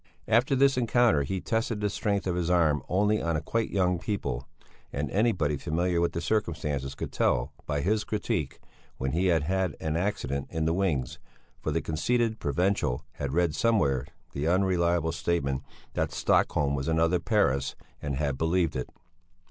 [0.27, 4.47] After this encounter he tested the strength of his arm only on quite young people;
[4.91, 8.57] and anybody familiar with the circumstances could tell by his critique
[8.97, 11.19] when he had had an accident in the wings,
[11.59, 15.61] for the conceited provincial had read somewhere the unreliable statement
[15.93, 18.89] that Stockholm was another Paris, and had believed it.